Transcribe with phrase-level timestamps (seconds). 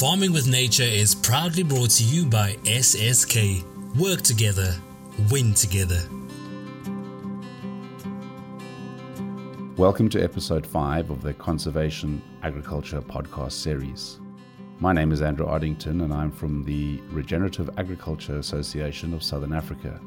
[0.00, 3.62] Farming with Nature is proudly brought to you by SSK.
[3.98, 4.74] Work together,
[5.30, 6.00] win together.
[9.76, 14.20] Welcome to episode 5 of the Conservation Agriculture podcast series.
[14.78, 20.00] My name is Andrew Ardington and I'm from the Regenerative Agriculture Association of Southern Africa.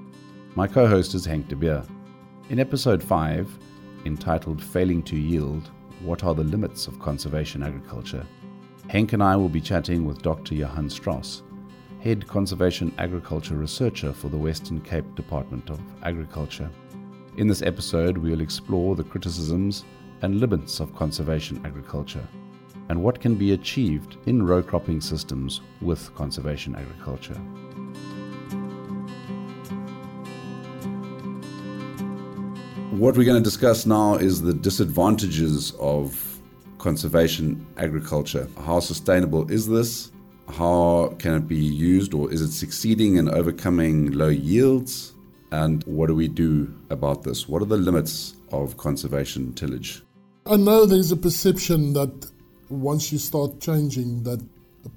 [0.56, 1.84] My co host is Henk de Beer.
[2.50, 3.48] In episode 5,
[4.06, 5.70] entitled Failing to Yield
[6.00, 8.26] What Are the Limits of Conservation Agriculture?
[8.94, 10.54] Henk and I will be chatting with Dr.
[10.54, 11.42] Johann Strauss,
[12.00, 16.70] Head Conservation Agriculture Researcher for the Western Cape Department of Agriculture.
[17.38, 19.84] In this episode, we will explore the criticisms
[20.22, 22.28] and limits of conservation agriculture
[22.90, 27.34] and what can be achieved in row cropping systems with conservation agriculture.
[32.92, 36.33] What we're going to discuss now is the disadvantages of
[36.84, 38.46] conservation agriculture.
[38.66, 40.12] How sustainable is this?
[40.50, 45.14] How can it be used, or is it succeeding in overcoming low yields?
[45.52, 47.48] And what do we do about this?
[47.48, 50.04] What are the limits of conservation tillage?
[50.46, 52.14] I know there's a perception that
[52.70, 54.42] once you start changing that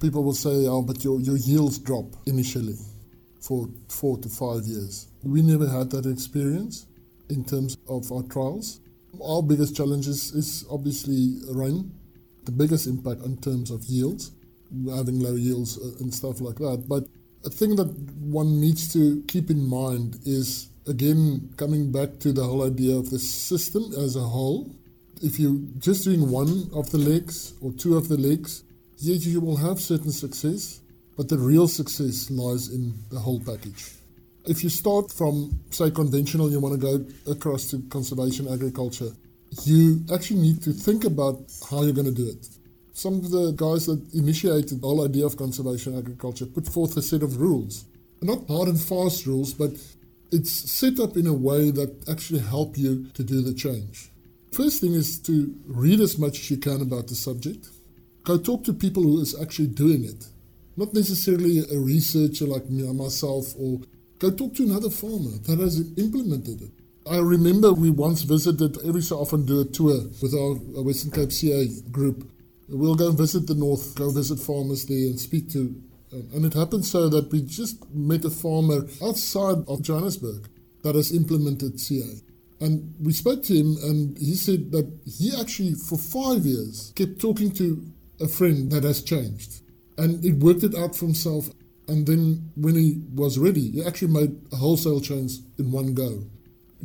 [0.01, 2.75] people will say, oh, but your, your yields drop initially
[3.39, 5.07] for four to five years.
[5.23, 6.87] We never had that experience
[7.29, 8.81] in terms of our trials.
[9.23, 11.91] Our biggest challenge is, is obviously rain,
[12.45, 14.31] the biggest impact in terms of yields,
[14.89, 16.85] having low yields uh, and stuff like that.
[16.87, 17.05] But
[17.45, 17.87] a thing that
[18.19, 23.09] one needs to keep in mind is, again, coming back to the whole idea of
[23.09, 24.71] the system as a whole
[25.21, 28.63] if you're just doing one of the legs or two of the legs,
[28.97, 30.81] yes, you will have certain success,
[31.15, 33.96] but the real success lies in the whole package.
[34.47, 39.11] If you start from, say, conventional, you want to go across to conservation agriculture,
[39.65, 42.47] you actually need to think about how you're going to do it.
[42.93, 47.01] Some of the guys that initiated the whole idea of conservation agriculture put forth a
[47.01, 47.83] set of rules.
[48.21, 49.71] Not hard and fast rules, but
[50.31, 54.11] it's set up in a way that actually help you to do the change.
[54.53, 57.67] First thing is to read as much as you can about the subject.
[58.23, 60.25] Go talk to people who is actually doing it.
[60.77, 63.81] Not necessarily a researcher like me myself, or
[64.19, 66.71] go talk to another farmer that has implemented it.
[67.09, 71.31] I remember we once visited, every so often do a tour with our Western Cape
[71.31, 72.29] CA group.
[72.67, 75.73] We'll go and visit the north, go visit farmers there and speak to.
[76.11, 80.49] Um, and it happened so that we just met a farmer outside of Johannesburg
[80.83, 82.21] that has implemented CA.
[82.59, 87.19] And we spoke to him, and he said that he actually, for five years, kept
[87.19, 87.85] talking to
[88.19, 89.61] a friend that has changed.
[89.97, 91.49] And it worked it out for himself.
[91.87, 96.23] And then when he was ready, he actually made a wholesale change in one go.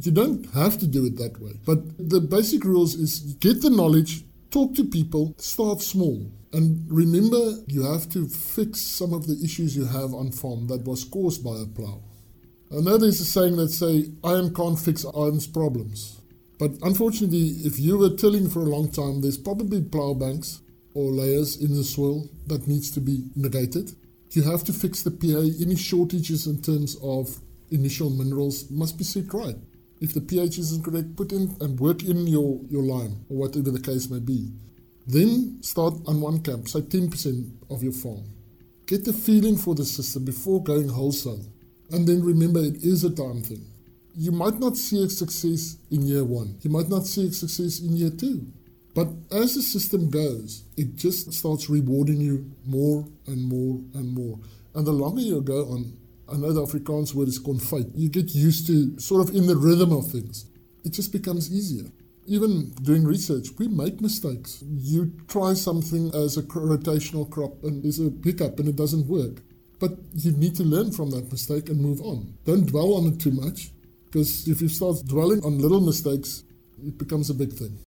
[0.01, 1.53] You don't have to do it that way.
[1.67, 6.31] But the basic rules is get the knowledge, talk to people, start small.
[6.53, 10.85] And remember, you have to fix some of the issues you have on farm that
[10.85, 12.03] was caused by a plow.
[12.71, 16.21] I know there's a saying that say, iron can't fix iron's problems.
[16.59, 20.63] But unfortunately, if you were tilling for a long time, there's probably plow banks
[20.95, 23.93] or layers in the soil that needs to be negated.
[24.33, 25.61] You have to fix the pH.
[25.61, 27.39] Any shortages in terms of
[27.71, 29.57] initial minerals must be set right.
[30.01, 33.71] If the pH isn't correct, put in and work in your, your lime or whatever
[33.71, 34.51] the case may be.
[35.07, 38.25] Then start on one camp, say 10% of your farm.
[38.87, 41.45] Get the feeling for the system before going wholesale.
[41.91, 43.67] And then remember, it is a time thing.
[44.15, 47.81] You might not see a success in year one, you might not see a success
[47.81, 48.47] in year two.
[48.95, 54.39] But as the system goes, it just starts rewarding you more and more and more.
[54.75, 55.97] And the longer you go on,
[56.31, 59.57] I know the Afrikaans word is confite, you get used to sort of in the
[59.57, 60.47] rhythm of things.
[60.85, 61.91] It just becomes easier.
[62.27, 64.63] Even doing research, we make mistakes.
[64.63, 69.43] You try something as a rotational crop and there's a hiccup and it doesn't work.
[69.81, 72.35] But you need to learn from that mistake and move on.
[72.45, 73.73] Don't dwell on it too much,
[74.05, 76.45] because if you start dwelling on little mistakes,
[76.81, 77.79] it becomes a big thing.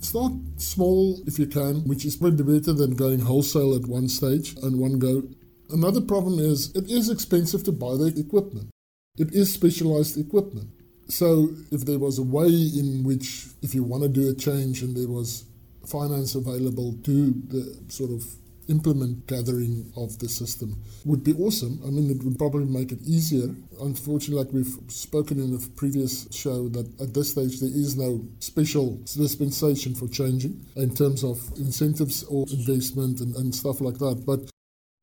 [0.00, 4.54] Start small if you can, which is probably better than going wholesale at one stage
[4.62, 5.22] and one go.
[5.70, 8.70] Another problem is it is expensive to buy the equipment.
[9.16, 10.68] It is specialized equipment.
[11.08, 14.82] So if there was a way in which if you want to do a change
[14.82, 15.44] and there was
[15.86, 18.24] finance available to the sort of
[18.68, 21.80] implement gathering of the system would be awesome.
[21.86, 23.54] I mean, it would probably make it easier.
[23.80, 28.24] Unfortunately, like we've spoken in the previous show, that at this stage there is no
[28.38, 34.24] special dispensation for changing in terms of incentives or investment and, and stuff like that.
[34.26, 34.50] But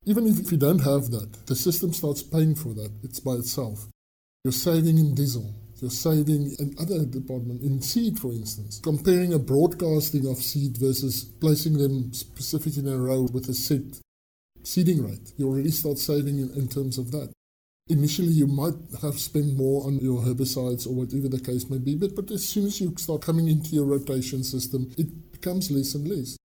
[0.04, 2.90] even if you don't have that, the system starts paying for that.
[3.02, 3.86] It's by itself.
[4.44, 8.80] You're saving in diesel you're saving in other department in seed, for instance.
[8.82, 13.82] Comparing a broadcasting of seed versus placing them specifically in a row with a set.
[14.62, 15.32] seeding rate.
[15.36, 17.32] You already start saving in, in terms of that.
[17.88, 21.96] Initially, you might have spent more on your herbicides or whatever the case may be,
[21.96, 25.96] but, but as soon as you start coming into your rotation system, it becomes less
[25.96, 26.36] and less.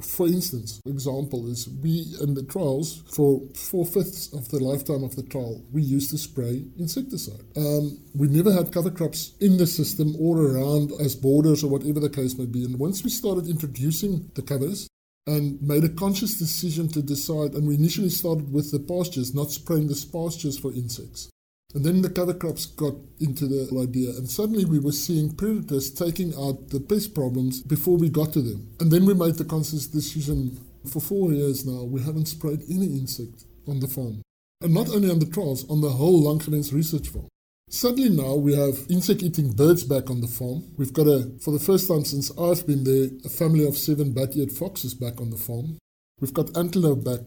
[0.00, 5.16] For instance, example is we in the trials for four fifths of the lifetime of
[5.16, 7.44] the trial we used to spray insecticide.
[7.56, 12.00] Um, we never had cover crops in the system or around as borders or whatever
[12.00, 12.64] the case may be.
[12.64, 14.86] And once we started introducing the covers
[15.26, 19.50] and made a conscious decision to decide, and we initially started with the pastures, not
[19.50, 21.30] spraying the pastures for insects.
[21.74, 25.90] And then the cover crops got into the idea, and suddenly we were seeing predators
[25.90, 28.68] taking out the pest problems before we got to them.
[28.80, 32.86] And then we made the conscious decision for four years now, we haven't sprayed any
[32.86, 34.22] insect on the farm.
[34.62, 37.28] And not only on the trials, on the whole Langgewens research farm.
[37.68, 40.64] Suddenly now we have insect eating birds back on the farm.
[40.76, 44.12] We've got a, for the first time since I've been there, a family of seven
[44.12, 45.78] bat-eared foxes back on the farm.
[46.20, 47.20] We've got antelope back.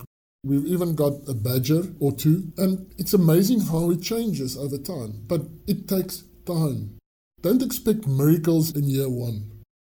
[0.43, 5.23] We've even got a badger or two, and it's amazing how it changes over time.
[5.27, 6.97] But it takes time.
[7.41, 9.51] Don't expect miracles in year one.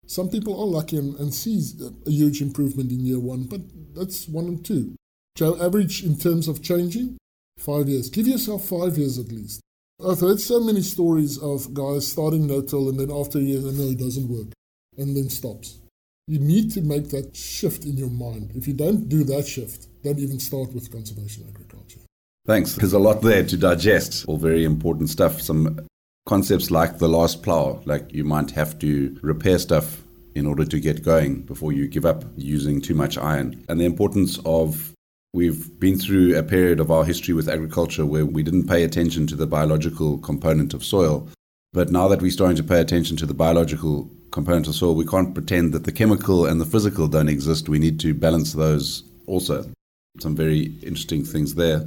[0.06, 1.62] Some people are lucky and, and see
[2.06, 3.60] a huge improvement in year one, but
[3.94, 4.94] that's one and two.
[5.36, 7.16] Joe, average in terms of changing,
[7.58, 8.10] five years.
[8.10, 9.60] Give yourself five years at least.
[10.04, 13.72] I've heard so many stories of guys starting no-till and then after a year, they
[13.72, 14.48] know it doesn't work,
[14.96, 15.78] and then stops.
[16.26, 18.52] You need to make that shift in your mind.
[18.54, 22.00] If you don't do that shift, don't even start with conservation agriculture.
[22.46, 22.74] Thanks.
[22.74, 24.24] There's a lot there to digest.
[24.26, 25.40] All very important stuff.
[25.40, 25.86] Some
[26.26, 30.02] concepts like the last plow, like you might have to repair stuff
[30.34, 33.64] in order to get going before you give up using too much iron.
[33.68, 34.92] And the importance of
[35.34, 39.26] we've been through a period of our history with agriculture where we didn't pay attention
[39.28, 41.28] to the biological component of soil.
[41.72, 45.06] But now that we're starting to pay attention to the biological component of soil, we
[45.06, 47.68] can't pretend that the chemical and the physical don't exist.
[47.68, 49.70] We need to balance those also
[50.18, 51.86] some very interesting things there.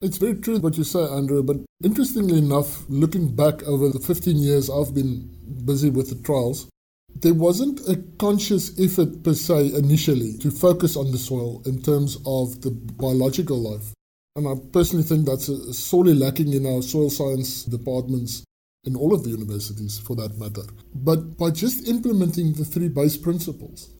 [0.00, 4.36] It's very true what you say, Andrew, but interestingly enough, looking back over the 15
[4.36, 5.30] years I've been
[5.64, 6.68] busy with the trials,
[7.16, 12.18] there wasn't a conscious effort per se initially to focus on the soil in terms
[12.26, 13.94] of the biological life.
[14.36, 15.48] And I personally think that's
[15.78, 18.44] sorely lacking in our soil science departments
[18.84, 20.68] in all of the universities for that matter.
[20.94, 23.94] But by just implementing the three base principles,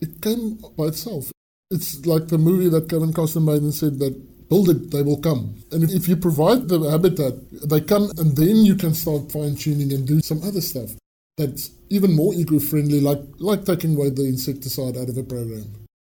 [0.00, 1.30] it came by itself.
[1.70, 5.20] It's like the movie that Kevin Costner made and said that build it, they will
[5.20, 5.54] come.
[5.70, 7.34] And if you provide the habitat,
[7.68, 10.90] they come and then you can start fine tuning and do some other stuff
[11.38, 15.72] that's even more eco-friendly, like, like taking away the insecticide out of a program.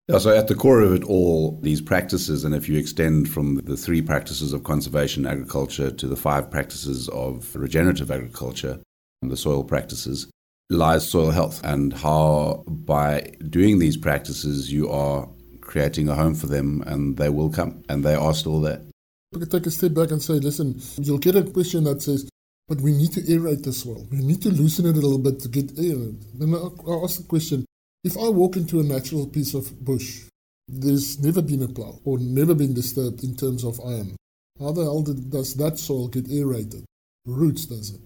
[0.08, 3.62] Yeah, so at the core of it all, these practices, and if you extend from
[3.64, 8.80] the three practices of conservation agriculture to the five practices of regenerative agriculture,
[9.22, 10.28] and the soil practices,
[10.70, 15.30] lies soil health and how by doing these practices you are
[15.74, 18.80] creating a home for them and they will come and they are still there.
[19.31, 22.30] We could take a step back and say, listen, you'll get a question that says,
[22.68, 24.06] but we need to aerate the soil.
[24.12, 25.98] We need to loosen it a little bit to get air.
[26.36, 27.66] Then I ask the question,
[28.04, 30.25] if I walk into a natural piece of bush,
[30.68, 34.16] there's never been a plow or never been disturbed in terms of iron.
[34.60, 36.86] How the hell did, does that soil get aerated?
[37.26, 38.02] Roots does it.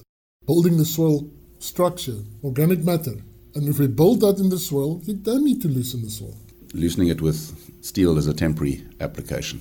[0.46, 1.30] Building the soil
[1.60, 3.18] structure, organic matter.
[3.56, 6.38] And if we build that in the soil, you don't need to loosen the soil
[6.78, 7.40] loosening it with
[7.84, 9.60] steel is a temporary application.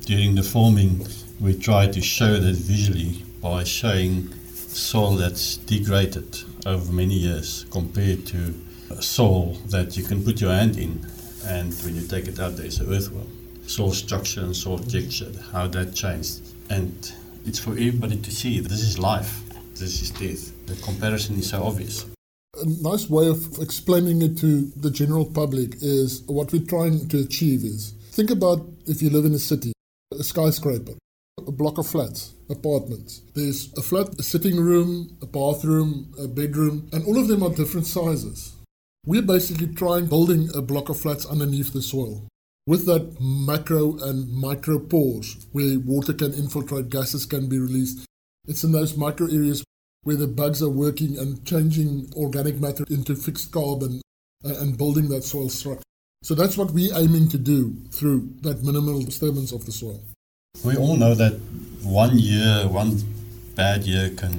[0.00, 1.06] During the forming,
[1.40, 8.26] we try to show that visually by showing soil that's degraded over many years compared
[8.26, 8.54] to
[9.00, 11.04] soil that you can put your hand in
[11.46, 13.28] and when you take it out there's an earthworm.
[13.66, 16.42] Soil structure and soil texture, how that changed.
[16.68, 17.12] And
[17.46, 19.42] it's for everybody to see this is life,
[19.74, 20.66] this is death.
[20.66, 22.06] The comparison is so obvious
[22.60, 27.20] a nice way of explaining it to the general public is what we're trying to
[27.20, 29.72] achieve is think about if you live in a city,
[30.12, 30.92] a skyscraper,
[31.46, 33.22] a block of flats, apartments.
[33.34, 37.54] There's a flat, a sitting room, a bathroom, a bedroom, and all of them are
[37.54, 38.54] different sizes.
[39.06, 42.28] We're basically trying building a block of flats underneath the soil.
[42.66, 48.04] With that macro and micro pores where water can infiltrate, gases can be released.
[48.46, 49.64] It's in those micro areas
[50.04, 54.00] where the bugs are working and changing organic matter into fixed carbon
[54.44, 55.82] uh, and building that soil structure.
[56.22, 60.00] So that's what we're aiming to do through that minimal disturbance of the soil.
[60.64, 61.40] We all know that
[61.82, 63.02] one year, one
[63.54, 64.38] bad year can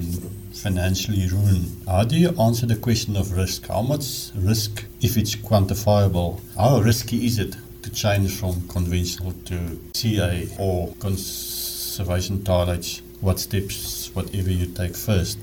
[0.52, 1.82] financially ruin.
[1.86, 3.68] How do you answer the question of risk?
[3.68, 9.78] How much risk, if it's quantifiable, how risky is it to change from conventional to
[9.94, 13.02] CA or conservation tillage?
[13.20, 15.38] What steps whatever you take first.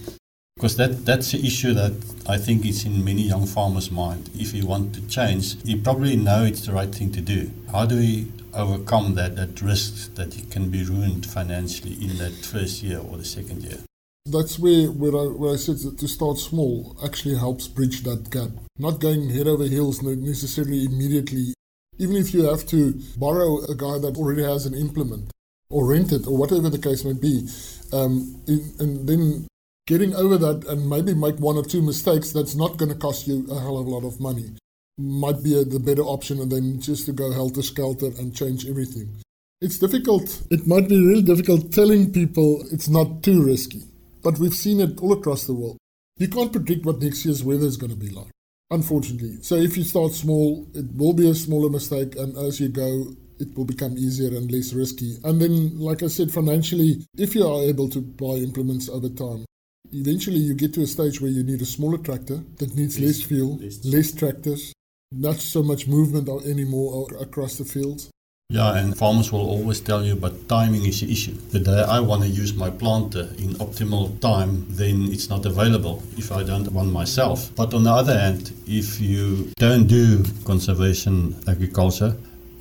[0.56, 1.94] Because that, that's the issue that
[2.28, 4.30] I think is in many young farmers' mind.
[4.36, 7.50] If you want to change, you probably know it's the right thing to do.
[7.72, 12.34] How do we overcome that, that risk that he can be ruined financially in that
[12.46, 13.80] first year or the second year.
[14.26, 18.30] That's where, where, I, where I said that to start small actually helps bridge that
[18.30, 18.50] gap.
[18.78, 21.54] Not going head over heels necessarily immediately.
[21.98, 25.32] Even if you have to borrow a guy that already has an implement
[25.70, 27.48] or rent it or whatever the case may be,
[27.94, 29.48] um, in, and then
[29.88, 33.28] getting over that and maybe make one or two mistakes that's not going to cost
[33.28, 34.52] you a hell of a lot of money
[34.98, 39.22] might be a, the better option than just to go helter skelter and change everything.
[39.62, 40.42] It's difficult.
[40.50, 43.84] It might be really difficult telling people it's not too risky,
[44.24, 45.78] but we've seen it all across the world.
[46.18, 48.32] You can't predict what next year's weather is going to be like,
[48.70, 49.38] unfortunately.
[49.42, 53.16] So if you start small, it will be a smaller mistake, and as you go,
[53.42, 55.18] it will become easier and less risky.
[55.24, 59.46] And then, like I said, financially, if you are able to buy implements over time,
[59.92, 63.20] eventually you get to a stage where you need a smaller tractor that needs less,
[63.20, 63.84] less fuel, less.
[63.84, 64.74] less tractors,
[65.12, 68.10] not so much movement anymore across the fields.
[68.52, 71.36] Yeah, and farmers will always tell you, but timing is the issue.
[71.52, 76.04] The day I want to use my planter in optimal time, then it's not available
[76.18, 77.50] if I don't want myself.
[77.56, 82.14] But on the other hand, if you don't do conservation agriculture,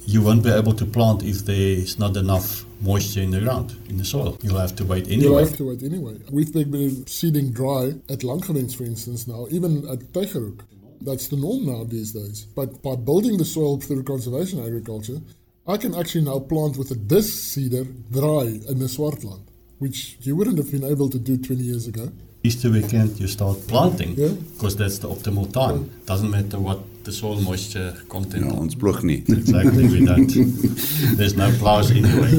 [0.06, 3.96] you won't be able to plant if there's not enough moisture in the ground, in
[3.98, 4.36] the soil.
[4.42, 5.22] You'll have to wait anyway.
[5.22, 6.18] You'll have to wait anyway.
[6.30, 10.60] We've been seeding dry at Langgewens, for instance, now, even at Tygerhoek.
[11.02, 12.44] That's the norm now these days.
[12.44, 15.20] But by building the soil through conservation agriculture,
[15.66, 19.42] I can actually now plant with a disc seeder dry in the Swartland,
[19.78, 22.10] which you wouldn't have been able to do 20 years ago.
[22.42, 24.78] Easter weekend, you start planting because yeah.
[24.78, 25.84] that's the optimal time.
[25.84, 26.06] Yeah.
[26.06, 28.44] Doesn't matter what the soil moisture content.
[28.44, 29.22] Ja, ons ploeg nie.
[29.28, 30.28] Exactly, we don't.
[31.16, 32.30] There's no plows anyway.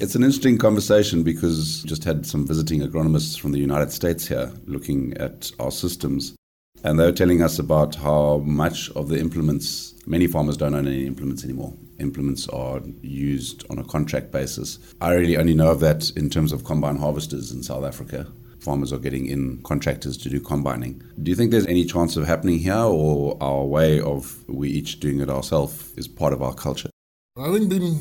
[0.00, 4.50] It's an interesting conversation because just had some visiting agronomists from the United States here
[4.66, 6.34] looking at our systems.
[6.82, 10.86] And they were telling us about how much of the implements, many farmers don't own
[10.86, 11.74] any implements anymore.
[11.98, 14.78] Implements are used on a contract basis.
[15.02, 18.26] I really only know of that in terms of combine harvesters in South Africa.
[18.60, 21.02] Farmers are getting in contractors to do combining.
[21.22, 25.00] Do you think there's any chance of happening here, or our way of we each
[25.00, 26.90] doing it ourselves is part of our culture?
[27.38, 27.98] Having been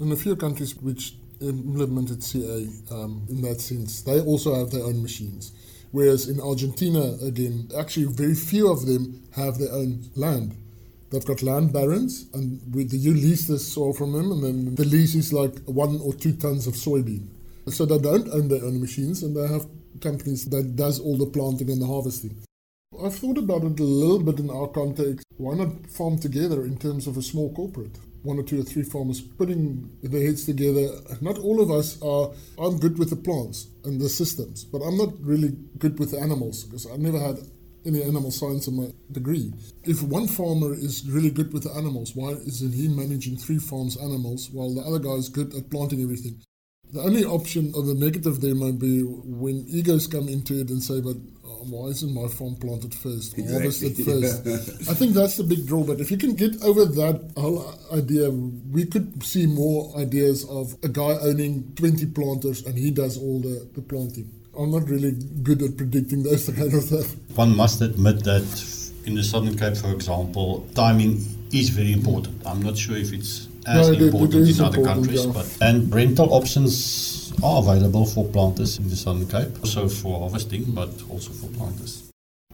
[0.00, 4.84] in a few countries which implemented CA um, in that sense, they also have their
[4.84, 5.52] own machines.
[5.90, 10.56] Whereas in Argentina, again, actually very few of them have their own land.
[11.10, 14.74] They've got land barons, and with the, you lease the soil from them, and then
[14.74, 17.28] the lease is like one or two tons of soybean.
[17.68, 19.66] So they don't own their own machines, and they have
[20.00, 22.42] companies that does all the planting and the harvesting.
[23.02, 25.24] I've thought about it a little bit in our context.
[25.36, 27.96] Why not farm together in terms of a small corporate?
[28.22, 30.88] one or two or three farmers putting their heads together.
[31.20, 32.30] Not all of us are.
[32.58, 36.18] I'm good with the plants and the systems, but I'm not really good with the
[36.18, 37.38] animals because I never had
[37.86, 39.52] any animal science in my degree.
[39.84, 43.96] If one farmer is really good with the animals, why isn't he managing three farms'
[43.96, 46.42] animals while the other guy is good at planting everything?
[46.92, 50.82] The only option or the negative there might be when egos come into it and
[50.82, 53.52] say, but uh, why isn't my farm planted first, exactly.
[53.52, 54.90] harvested first?
[54.90, 55.98] I think that's the big drawback.
[55.98, 60.88] If you can get over that whole idea, we could see more ideas of a
[60.88, 64.30] guy owning 20 planters and he does all the, the planting.
[64.58, 67.14] I'm not really good at predicting those kind of stuff.
[67.36, 68.44] One must admit that
[69.04, 72.46] in the Southern Cape, for example, timing is very important.
[72.46, 75.32] I'm not sure if it's as no, important it, it in other countries, yeah.
[75.32, 80.64] but and rental options are available for planters in the Southern Cape, also for harvesting,
[80.68, 82.10] but also for planters.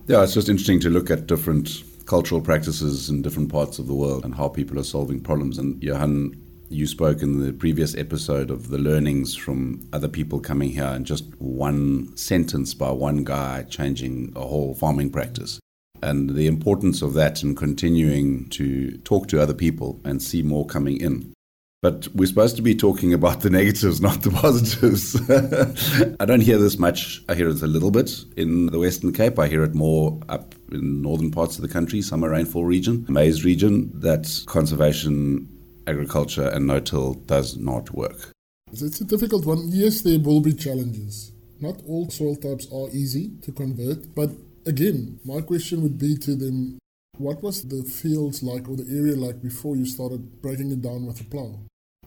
[0.06, 3.94] Yeah, it's just interesting to look at different cultural practices in different parts of the
[3.94, 5.56] world and how people are solving problems.
[5.56, 6.34] And Johann,
[6.68, 11.06] you spoke in the previous episode of the learnings from other people coming here and
[11.06, 15.60] just one sentence by one guy changing a whole farming practice.
[16.04, 20.66] And the importance of that in continuing to talk to other people and see more
[20.66, 21.32] coming in.
[21.80, 25.16] But we're supposed to be talking about the negatives, not the positives.
[26.20, 27.22] I don't hear this much.
[27.30, 29.38] I hear it a little bit in the Western Cape.
[29.38, 33.42] I hear it more up in northern parts of the country, summer rainfall region, maize
[33.42, 35.48] region, that conservation
[35.86, 38.30] agriculture and no-till does not work.
[38.70, 39.68] It's a difficult one.
[39.68, 41.32] Yes, there will be challenges.
[41.60, 44.30] Not all soil types are easy to convert, but
[44.66, 46.78] again, my question would be to them
[47.18, 51.06] what was the fields like or the area like before you started breaking it down
[51.06, 51.60] with a plow?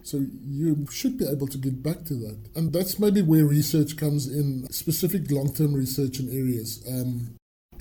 [0.03, 2.37] So you should be able to get back to that.
[2.55, 6.83] And that's maybe where research comes in, specific long-term research in areas.
[6.89, 7.35] Um,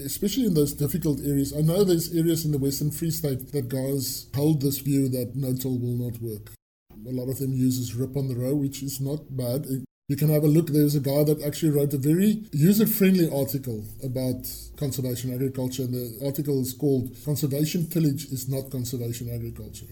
[0.04, 1.56] especially in those difficult areas.
[1.56, 5.36] I know there's areas in the Western Free State that guys hold this view that
[5.36, 6.52] no-till will not work.
[7.06, 9.66] A lot of them uses rip on the row, which is not bad.
[10.08, 10.68] You can have a look.
[10.68, 16.24] There's a guy that actually wrote a very user-friendly article about conservation agriculture, and the
[16.24, 19.86] article is called "Conservation Tillage is not conservation agriculture."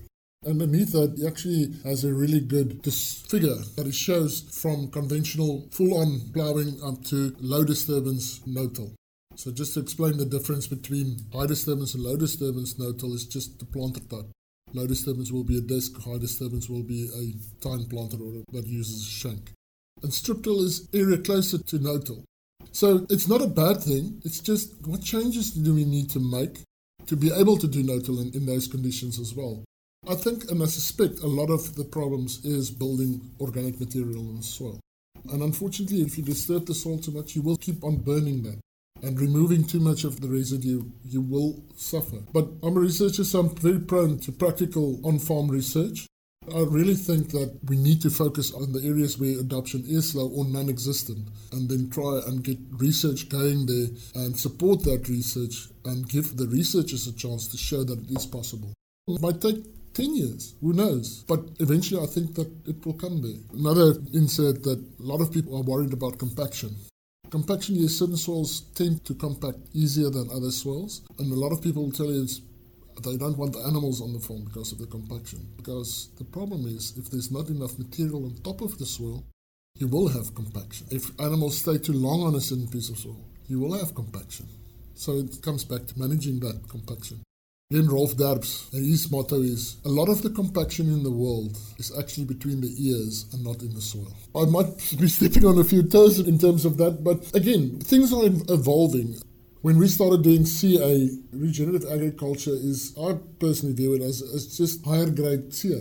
[0.47, 5.95] Underneath that, he actually has a really good figure that it shows from conventional full
[5.95, 8.95] on ploughing up to low disturbance no till.
[9.35, 13.27] So, just to explain the difference between high disturbance and low disturbance no till is
[13.27, 14.31] just the planter type.
[14.73, 18.19] Low disturbance will be a disc, high disturbance will be a tine planter
[18.53, 19.51] that uses a shank.
[20.03, 22.25] And strip till is area closer to no till.
[22.73, 24.21] So it's not a bad thing.
[24.25, 26.63] It's just what changes do we need to make
[27.07, 29.65] to be able to do no till in, in those conditions as well.
[30.09, 34.37] I think and I suspect a lot of the problems is building organic material in
[34.37, 34.81] the soil.
[35.31, 38.59] And unfortunately, if you disturb the soil too much, you will keep on burning that.
[39.03, 42.19] And removing too much of the residue, you will suffer.
[42.33, 46.07] But I'm a researcher, so I'm very prone to practical on farm research.
[46.53, 50.29] I really think that we need to focus on the areas where adoption is slow
[50.29, 55.69] or non existent and then try and get research going there and support that research
[55.87, 58.73] and give the researchers a chance to show that it is possible.
[59.09, 61.25] It might take 10 years, who knows?
[61.27, 63.41] But eventually I think that it will come there.
[63.59, 66.75] Another insert that a lot of people are worried about compaction.
[67.31, 71.63] Compaction, yes, certain soils tend to compact easier than other soils, and a lot of
[71.63, 72.41] people will tell you it's
[73.03, 75.47] they don't want the animals on the farm because of the compaction.
[75.57, 79.25] Because the problem is, if there's not enough material on top of the soil,
[79.77, 80.87] you will have compaction.
[80.91, 84.47] If animals stay too long on a certain piece of soil, you will have compaction.
[84.95, 87.23] So it comes back to managing that compaction.
[87.71, 91.97] Then Rolf Derpsch, his motto is a lot of the compaction in the world is
[91.99, 94.13] actually between the ears and not in the soil.
[94.37, 98.13] I might be stepping on a few toes in terms of that, but again, things
[98.13, 99.17] are evolving
[99.65, 104.85] when we started doing CA, regenerative agriculture is, I personally view it as, as just
[104.85, 105.81] higher grade CA.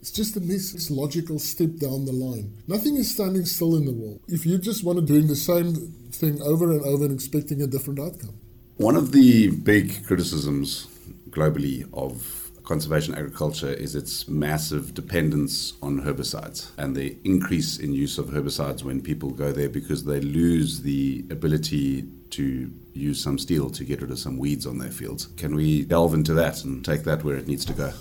[0.00, 2.62] It's just a next logical step down the line.
[2.68, 4.20] Nothing is standing still in the world.
[4.28, 5.74] If you just want to doing the same
[6.12, 8.38] thing over and over and expecting a different outcome.
[8.76, 10.86] One of the big criticisms
[11.30, 18.18] globally of conservation agriculture is its massive dependence on herbicides and the increase in use
[18.18, 23.70] of herbicides when people go there because they lose the ability to use some steel
[23.70, 25.26] to get rid of some weeds on their fields.
[25.36, 27.92] Can we delve into that and take that where it needs to go?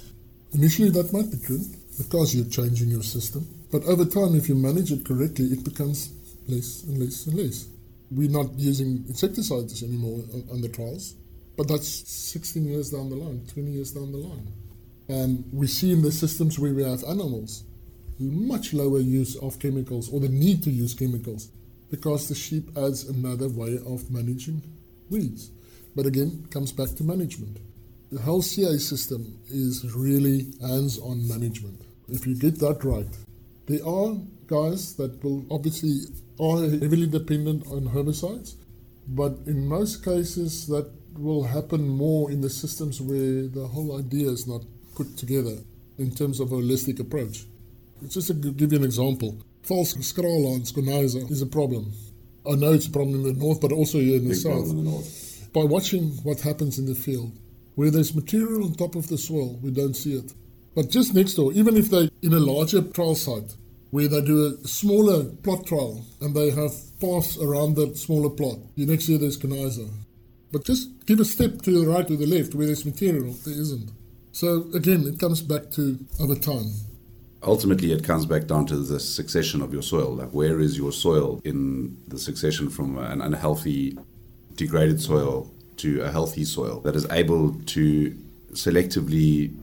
[0.53, 1.61] Initially, that might be true
[1.97, 3.47] because you're changing your system.
[3.71, 6.13] But over time, if you manage it correctly, it becomes
[6.47, 7.67] less and less and less.
[8.11, 11.15] We're not using insecticides anymore on the trials
[11.57, 14.47] but that's 16 years down the line, 20 years down the line.
[15.07, 17.63] And we see in the systems where we have animals
[18.17, 21.49] much lower use of chemicals or the need to use chemicals
[21.91, 24.61] because the sheep adds another way of managing
[25.09, 25.51] weeds.
[25.95, 27.57] But again, comes back to management.
[28.11, 31.81] The whole CA system is really hands on management.
[32.07, 33.07] If you get that right,
[33.67, 34.15] there are
[34.47, 36.01] guys that will obviously
[36.39, 38.55] are heavily dependent on herbicides,
[39.07, 44.29] but in most cases that will happen more in the systems where the whole idea
[44.29, 44.61] is not
[44.95, 45.57] put together
[45.97, 47.45] in terms of a holistic approach.
[48.07, 51.91] Just to give you an example, false skraalhans, Conyza, is a problem.
[52.49, 54.69] I know it's a problem in the north, but also here in the Big south.
[54.69, 55.49] In the.
[55.53, 57.31] By watching what happens in the field,
[57.75, 60.33] where there's material on top of the soil, we don't see it.
[60.75, 63.55] But just next door, even if they're in a larger trial site,
[63.91, 68.59] where they do a smaller plot trial and they have paths around that smaller plot,
[68.75, 69.89] the next year there's Conyza.
[70.51, 73.53] But just give a step to the right or the left where there's material, there
[73.53, 73.91] isn't.
[74.33, 76.73] So again, it comes back to over time.
[77.45, 80.15] Ultimately, it comes back down to the succession of your soil.
[80.15, 83.97] Like, where is your soil in the succession from an unhealthy,
[84.55, 88.17] degraded soil to a healthy soil that is able to
[88.53, 89.53] selectively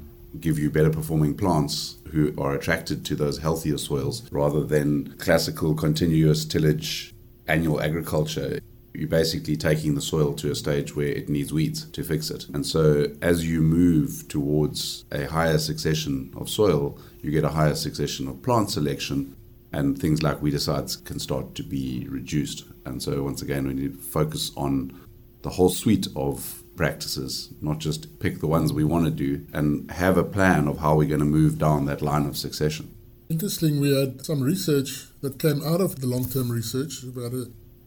[0.41, 5.75] give you better performing plants who are attracted to those healthier soils rather than classical
[5.75, 7.15] continuous tillage
[7.49, 8.61] annual agriculture
[8.95, 12.47] you're basically taking the soil to a stage where it needs weeds to fix it.
[12.53, 17.75] And so, as you move towards a higher succession of soil, you get a higher
[17.75, 19.37] succession of plant selection,
[19.73, 22.65] and things like weedicides can start to be reduced.
[22.85, 24.99] And so, once again, we need to focus on
[25.43, 29.91] the whole suite of practices, not just pick the ones we want to do, and
[29.91, 32.95] have a plan of how we're going to move down that line of succession.
[33.29, 37.33] Interesting, we had some research that came out of the long term research about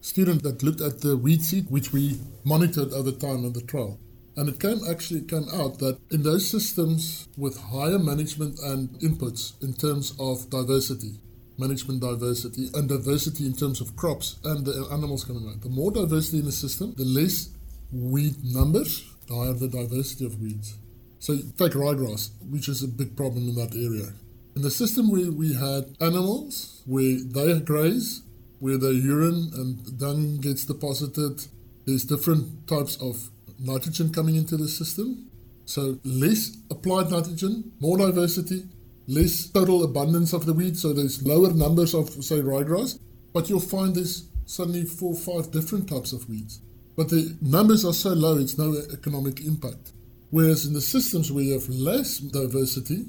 [0.06, 3.98] student that looked at the weed seed, which we monitored over time of the trial.
[4.36, 9.60] And it came actually came out that in those systems with higher management and inputs
[9.64, 11.18] in terms of diversity,
[11.58, 15.90] management diversity, and diversity in terms of crops and the animals coming out, the more
[15.90, 17.48] diversity in the system, the less
[17.90, 20.76] weed numbers, the higher the diversity of weeds.
[21.18, 24.12] So take ryegrass, which is a big problem in that area.
[24.54, 28.22] In the system where we had animals where they graze
[28.58, 31.46] where the urine and dung gets deposited.
[31.84, 35.30] There's different types of nitrogen coming into the system.
[35.64, 38.64] So less applied nitrogen, more diversity,
[39.08, 42.98] less total abundance of the weed, so there's lower numbers of, say, ryegrass,
[43.32, 46.60] but you'll find there's suddenly four or five different types of weeds.
[46.96, 49.92] But the numbers are so low, it's no economic impact.
[50.30, 53.06] Whereas in the systems where you have less diversity,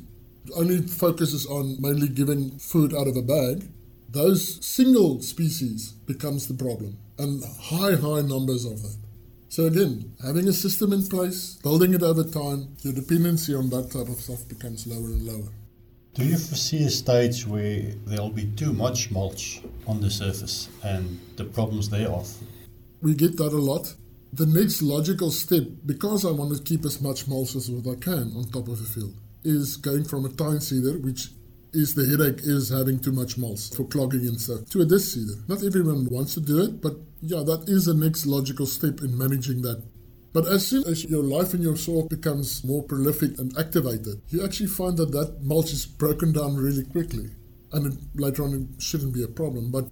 [0.55, 3.69] only focuses on mainly giving food out of a bag,
[4.09, 8.97] those single species becomes the problem and high, high numbers of that.
[9.49, 13.91] So again, having a system in place, building it over time, your dependency on that
[13.91, 15.49] type of stuff becomes lower and lower.
[16.13, 21.19] Do you foresee a stage where there'll be too much mulch on the surface and
[21.35, 22.27] the problems thereof?
[23.01, 23.93] We get that a lot.
[24.33, 27.99] The next logical step, because I want to keep as much mulch as what I
[27.99, 31.29] can on top of a field, is going from a tine seeder, which
[31.73, 35.13] is the headache is having too much mulch for clogging and stuff, to a disc
[35.13, 35.41] seeder.
[35.47, 39.17] Not everyone wants to do it, but yeah, that is the next logical step in
[39.17, 39.83] managing that
[40.37, 44.45] but as soon as your life in your soil becomes more prolific and activated, you
[44.45, 47.31] actually find that that mulch is broken down really quickly.
[47.71, 49.71] And it, later on, it shouldn't be a problem.
[49.71, 49.87] But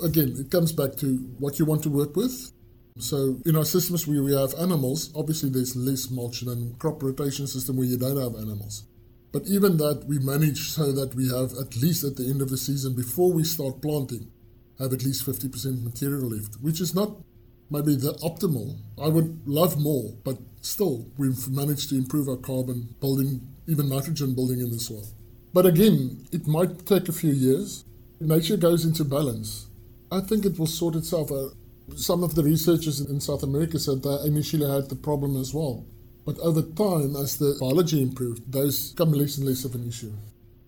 [0.00, 2.52] again, it comes back to what you want to work with.
[2.98, 7.48] So in our systems where we have animals, obviously there's less mulch than crop rotation
[7.48, 8.84] system where you don't have animals.
[9.30, 12.48] But even that we manage so that we have at least at the end of
[12.48, 14.30] the season before we start planting,
[14.78, 17.16] have at least 50% material left, which is not
[17.70, 18.78] maybe the optimal.
[19.00, 24.34] I would love more, but still, we've managed to improve our carbon building, even nitrogen
[24.34, 25.06] building in the soil.
[25.52, 27.84] But again, it might take a few years.
[28.20, 29.66] Nature goes into balance.
[30.10, 31.52] I think it will sort itself out.
[31.96, 35.86] Some of the researchers in South America said they initially had the problem as well.
[36.28, 40.12] But over time, as the biology improved, those become less and less of an issue.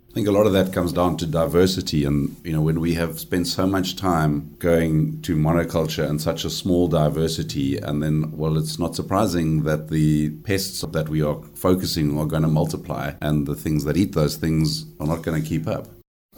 [0.09, 2.07] I think a lot of that comes down to diversity.
[2.07, 6.47] And, you know, when we have spent so much time going to monoculture and such
[6.47, 11.43] a small diversity, and then, well, it's not surprising that the pests that we are
[11.55, 15.43] focusing are going to multiply and the things that eat those things are not going
[15.43, 15.89] to keep up.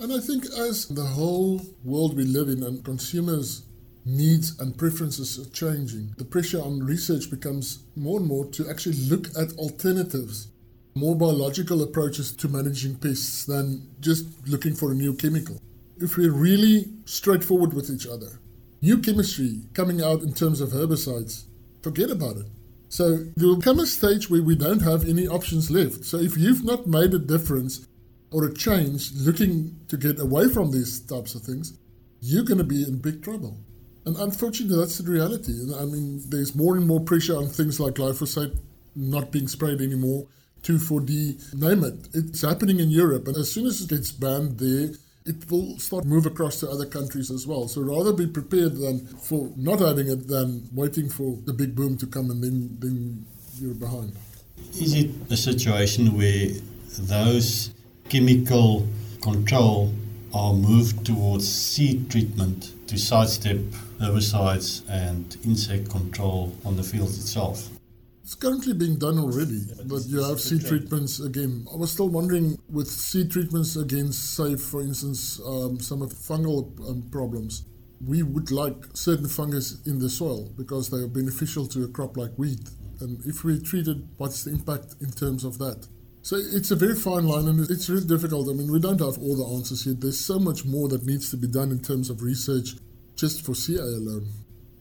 [0.00, 3.62] And I think as the whole world we live in and consumers'
[4.04, 8.96] needs and preferences are changing, the pressure on research becomes more and more to actually
[9.08, 10.48] look at alternatives
[10.94, 15.60] more biological approaches to managing pests than just looking for a new chemical.
[15.98, 18.40] If we're really straightforward with each other,
[18.82, 21.44] new chemistry coming out in terms of herbicides,
[21.82, 22.46] forget about it.
[22.88, 26.04] So there will come a stage where we don't have any options left.
[26.04, 27.86] So if you've not made a difference
[28.30, 31.78] or a change looking to get away from these types of things,
[32.20, 33.58] you're going to be in big trouble.
[34.04, 35.52] And unfortunately, that's the reality.
[35.78, 38.56] I mean, there's more and more pressure on things like glyphosate
[38.94, 40.26] not being sprayed anymore
[40.62, 42.08] 2,4-D, name it.
[42.14, 44.90] It's happening in Europe, and as soon as it gets banned there,
[45.24, 47.68] it will start move across to other countries as well.
[47.68, 51.96] So rather be prepared than for not having it than waiting for the big boom
[51.98, 53.26] to come and then then
[53.58, 54.12] you're behind.
[54.80, 56.48] Is it a situation where
[56.98, 57.70] those
[58.08, 58.86] chemical
[59.20, 59.92] control
[60.34, 63.56] are moved towards seed treatment to sidestep
[64.00, 67.70] herbicides and insect control on the field itself?
[68.22, 71.66] It's currently being done already, but you have seed treatments again.
[71.72, 76.16] I was still wondering with seed treatments against, say, for instance, um, some of the
[76.16, 77.64] fungal um, problems.
[78.06, 82.18] We would like certain fungus in the soil because they are beneficial to a crop
[82.18, 82.68] like wheat.
[83.00, 85.88] And if we treat it, what's the impact in terms of that?
[86.24, 88.48] So it's a very fine line and it's really difficult.
[88.48, 90.00] I mean, we don't have all the answers yet.
[90.00, 92.76] There's so much more that needs to be done in terms of research
[93.16, 94.28] just for CA alone.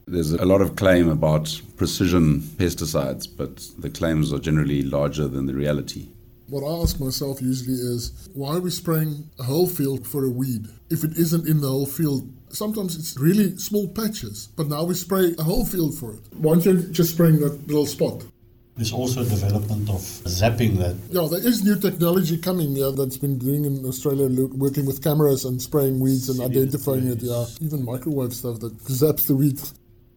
[0.06, 5.46] There's a lot of claim about precision pesticides, but the claims are generally larger than
[5.46, 6.08] the reality.
[6.48, 10.30] What I ask myself usually is why are we spraying a whole field for a
[10.30, 12.30] weed if it isn't in the whole field?
[12.50, 16.20] Sometimes it's really small patches, but now we spray a whole field for it.
[16.36, 18.22] Why aren't you just spraying that little spot?
[18.76, 20.96] There's also development of zapping that.
[21.10, 25.44] Yeah, there is new technology coming yeah, that's been doing in Australia, working with cameras
[25.44, 27.18] and spraying weeds and identifying it.
[27.20, 29.60] Yeah, even microwave stuff that zaps the weed.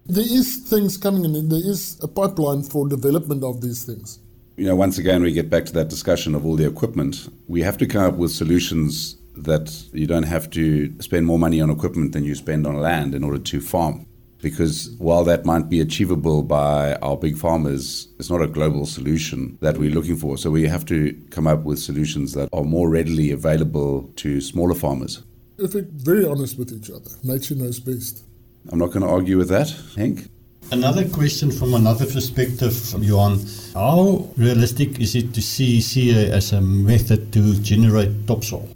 [0.05, 4.19] There is things coming and there is a pipeline for development of these things.
[4.55, 7.27] You know, once again, we get back to that discussion of all the equipment.
[7.47, 11.59] We have to come up with solutions that you don't have to spend more money
[11.59, 14.07] on equipment than you spend on land in order to farm.
[14.45, 19.57] Because while that might be achievable by our big farmers, it's not a global solution
[19.61, 20.37] that we're looking for.
[20.37, 24.75] So we have to come up with solutions that are more readily available to smaller
[24.75, 25.23] farmers.
[25.57, 28.23] If we're very honest with each other, nature knows best.
[28.69, 30.29] I'm not going to argue with that, Henk.
[30.71, 33.43] Another question from another perspective, from Johann.
[33.73, 38.69] How realistic is it to see CA as a method to generate topsoil?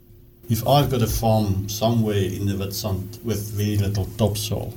[0.50, 4.74] If I've got a farm somewhere in the Witstrand with very little topsoil,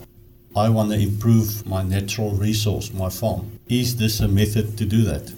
[0.55, 3.59] I want to improve my natural resource, my farm.
[3.69, 5.33] Is this a method to do that?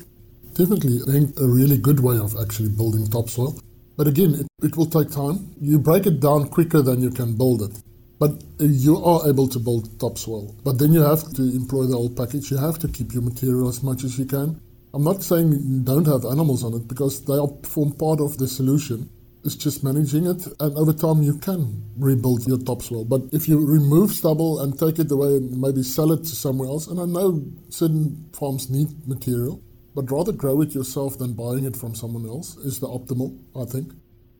[0.54, 3.58] definitely I think a really good way of actually building topsoil.
[3.96, 5.54] But again, it, it will take time.
[5.60, 7.76] You break it down quicker than you can build it.
[8.18, 10.54] But uh, you are able to build topsoil.
[10.64, 12.50] But then you have to employ the whole package.
[12.50, 14.60] You have to keep your material as much as you can.
[14.92, 19.10] I'm not saying don't have animals on it because they form part of the solution.
[19.44, 23.04] It's just managing it, and over time you can rebuild your topsoil.
[23.04, 26.68] But if you remove stubble and take it away and maybe sell it to somewhere
[26.68, 29.62] else, and I know certain farms need material,
[29.94, 33.66] but rather grow it yourself than buying it from someone else is the optimal, I
[33.66, 33.92] think.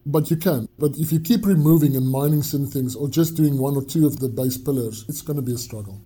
[0.07, 0.69] But you can.
[0.79, 4.07] But if you keep removing and mining certain things or just doing one or two
[4.07, 6.01] of the base pillars, it's going to be a struggle.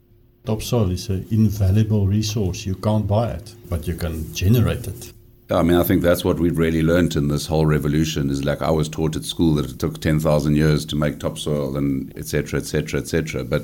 [0.45, 2.67] Topsoil is an invaluable resource.
[2.67, 5.13] You can't buy it, but you can generate it.
[5.51, 8.61] I mean, I think that's what we've really learnt in this whole revolution is like
[8.61, 12.27] I was taught at school that it took 10,000 years to make topsoil and et
[12.27, 13.45] cetera, et cetera, et cetera.
[13.45, 13.63] But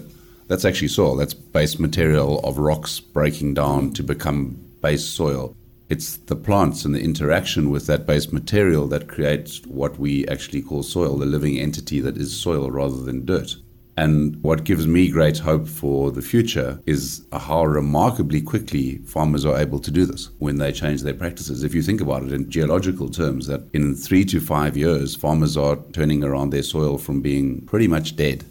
[0.48, 1.14] that's actually soil.
[1.14, 5.54] That's base material of rocks breaking down to become base soil.
[5.90, 10.62] It's the plants and the interaction with that base material that creates what we actually
[10.62, 13.56] call soil, the living entity that is soil rather than dirt.
[13.96, 19.58] And what gives me great hope for the future is how remarkably quickly farmers are
[19.58, 21.62] able to do this when they change their practices.
[21.62, 25.56] If you think about it in geological terms, that in three to five years, farmers
[25.56, 28.44] are turning around their soil from being pretty much dead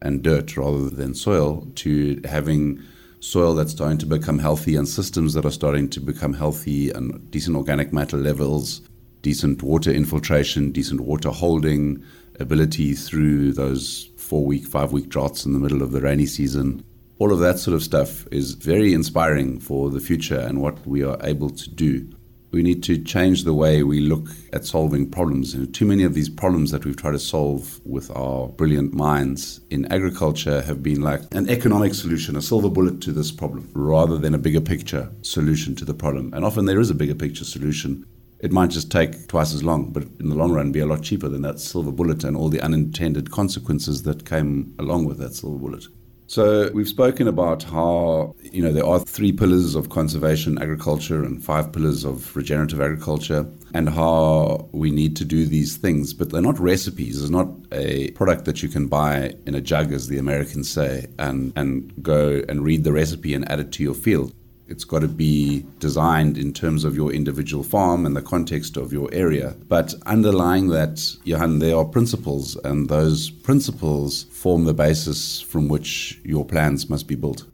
[0.00, 2.80] and dirt rather than soil to having
[3.18, 7.30] soil that's starting to become healthy and systems that are starting to become healthy and
[7.30, 8.82] decent organic matter levels,
[9.22, 12.04] decent water infiltration, decent water holding,
[12.40, 16.82] ability through those four week, five week droughts in the middle of the rainy season.
[17.18, 21.04] All of that sort of stuff is very inspiring for the future and what we
[21.04, 22.10] are able to do.
[22.50, 25.54] We need to change the way we look at solving problems.
[25.54, 29.60] And too many of these problems that we've tried to solve with our brilliant minds
[29.70, 34.18] in agriculture have been like an economic solution, a silver bullet to this problem, rather
[34.18, 36.32] than a bigger picture solution to the problem.
[36.32, 38.06] And often there is a bigger picture solution
[38.44, 41.02] it might just take twice as long, but in the long run be a lot
[41.02, 45.34] cheaper than that silver bullet and all the unintended consequences that came along with that
[45.34, 45.86] silver bullet.
[46.26, 51.42] So we've spoken about how you know there are three pillars of conservation agriculture and
[51.42, 56.42] five pillars of regenerative agriculture and how we need to do these things, but they're
[56.42, 57.22] not recipes.
[57.22, 61.06] It's not a product that you can buy in a jug, as the Americans say,
[61.18, 64.34] and, and go and read the recipe and add it to your field.
[64.66, 68.92] It's got to be designed in terms of your individual farm and the context of
[68.94, 69.54] your area.
[69.68, 76.18] But underlying that, Johann, there are principles, and those principles form the basis from which
[76.24, 77.44] your plans must be built.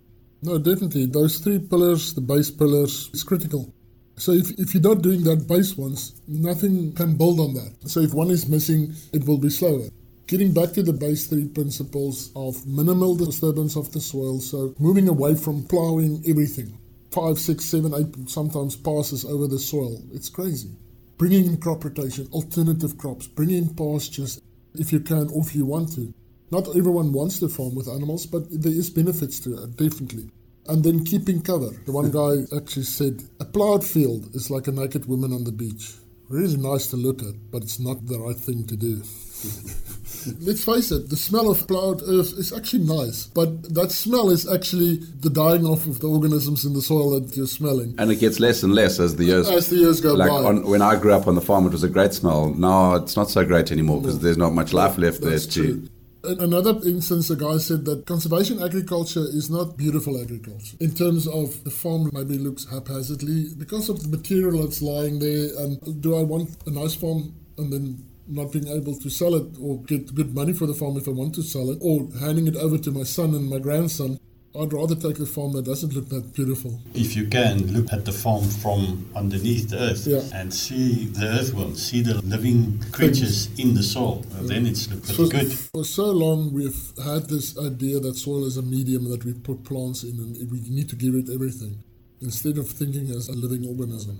[0.43, 1.07] No, definitely.
[1.07, 3.75] Those three pillars, the base pillars, is critical.
[4.17, 7.91] So if, if you're not doing that base ones, nothing can build on that.
[7.91, 9.89] So if one is missing, it will be slower.
[10.29, 15.09] Getting back to the base three principles of minimal disturbance of the soil, so moving
[15.09, 16.80] away from plowing everything
[17.13, 20.03] five, six, seven, eight sometimes passes over the soil.
[20.13, 20.71] It's crazy.
[21.19, 24.41] Bringing in crop rotation, alternative crops, bringing in pastures
[24.75, 26.15] if you can or if you want to.
[26.51, 30.31] Not everyone wants to farm with animals, but there is benefits to it, definitely.
[30.67, 31.71] And then keeping cover.
[31.85, 35.53] The one guy actually said, a plowed field is like a naked woman on the
[35.53, 35.95] beach.
[36.29, 39.03] Really nice to look at, but it's not the right thing to do.
[40.41, 44.47] Let's face it, the smell of plowed earth is actually nice, but that smell is
[44.49, 47.95] actually the dying off of the organisms in the soil that you're smelling.
[47.99, 50.37] And it gets less and less as the years as the years go like by.
[50.37, 52.51] On, when I grew up on the farm, it was a great smell.
[52.51, 54.23] Now it's not so great anymore because no.
[54.23, 55.89] there's not much life left That's there true.
[56.23, 60.77] Another instance, a guy said that conservation agriculture is not beautiful agriculture.
[60.79, 65.49] In terms of the farm maybe looks haphazardly because of the material that's lying there.
[65.61, 69.47] And do I want a nice farm and then not being able to sell it
[69.61, 72.47] or get good money for the farm if I want to sell it, or handing
[72.47, 74.19] it over to my son and my grandson.
[74.59, 76.81] I'd rather take a farm that doesn't look that beautiful.
[76.93, 80.23] If you can, look at the farm from underneath the earth yeah.
[80.35, 83.61] and see the earthworms, see the living creatures Things.
[83.61, 84.25] in the soil.
[84.33, 85.53] Well, then it's looks so good.
[85.53, 89.63] For so long, we've had this idea that soil is a medium that we put
[89.63, 91.85] plants in and we need to give it everything
[92.21, 94.19] instead of thinking as a living organism.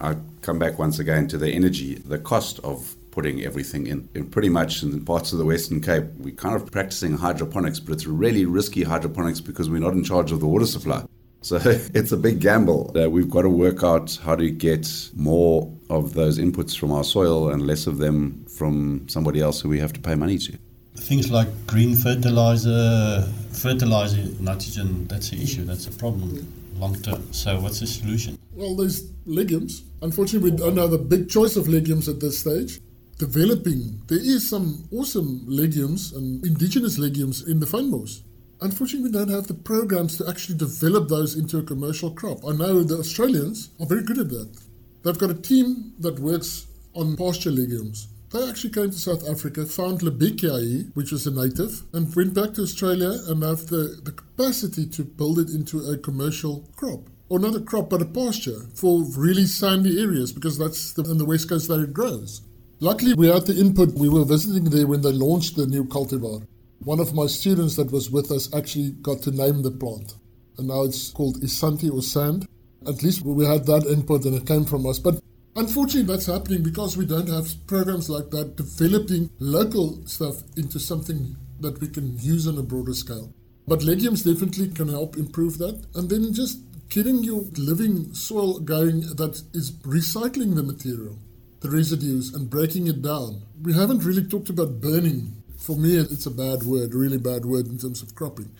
[0.00, 4.08] I come back once again to the energy, the cost of putting everything in.
[4.14, 4.30] in.
[4.30, 8.06] Pretty much in parts of the Western Cape, we're kind of practicing hydroponics, but it's
[8.06, 11.02] really risky hydroponics because we're not in charge of the water supply.
[11.42, 11.56] So
[11.98, 12.92] it's a big gamble.
[12.92, 17.02] that we've got to work out how to get more of those inputs from our
[17.02, 20.56] soil and less of them from somebody else who we have to pay money to.
[20.94, 27.20] Things like green fertilizer, fertilizer, nitrogen, that's an issue, that's a problem long term.
[27.32, 28.38] So what's the solution?
[28.54, 29.82] Well, there's legumes.
[30.02, 32.80] Unfortunately, we don't have a big choice of legumes at this stage
[33.18, 34.00] developing.
[34.06, 38.22] There is some awesome legumes and indigenous legumes in the fynbos.
[38.60, 42.44] Unfortunately, we don't have the programs to actually develop those into a commercial crop.
[42.44, 44.56] I know the Australians are very good at that.
[45.02, 48.08] They've got a team that works on pasture legumes.
[48.30, 52.54] They actually came to South Africa, found Lebeckia, which was a native, and went back
[52.54, 57.08] to Australia and have the, the capacity to build it into a commercial crop.
[57.30, 61.18] Or not a crop, but a pasture for really sandy areas because that's the, in
[61.18, 62.42] the west coast that it grows.
[62.80, 63.94] Luckily, we had the input.
[63.94, 66.46] We were visiting there when they launched the new cultivar.
[66.84, 70.14] One of my students that was with us actually got to name the plant.
[70.58, 72.46] And now it's called Isanti or Sand.
[72.86, 75.00] At least we had that input and it came from us.
[75.00, 75.20] But
[75.56, 81.36] unfortunately, that's happening because we don't have programs like that developing local stuff into something
[81.58, 83.34] that we can use on a broader scale.
[83.66, 85.84] But legumes definitely can help improve that.
[85.96, 86.60] And then just
[86.90, 91.18] getting your living soil going that is recycling the material,
[91.60, 93.42] the residues, and breaking it down.
[93.62, 95.42] We haven't really talked about burning.
[95.58, 98.50] For me, it's a bad word, really bad word in terms of cropping.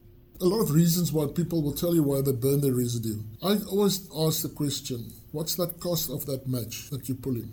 [0.40, 3.20] A lot of reasons why people will tell you why they burn their residue.
[3.42, 7.52] I always ask the question what's that cost of that match that you're pulling?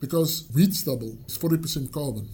[0.00, 2.28] Because wheat stubble is 40% carbon.